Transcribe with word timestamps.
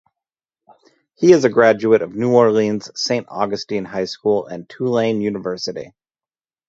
He 1.13 1.31
is 1.31 1.45
a 1.45 1.49
graduate 1.49 2.01
of 2.01 2.15
New 2.15 2.33
Orleans' 2.33 2.89
Saint 2.99 3.27
Augustine 3.29 3.85
High 3.85 4.05
School 4.05 4.47
and 4.47 4.67
Tulane 4.67 5.21
University. 5.21 5.93